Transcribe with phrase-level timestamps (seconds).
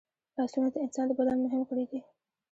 [0.37, 1.99] لاسونه د انسان د بدن مهم غړي دي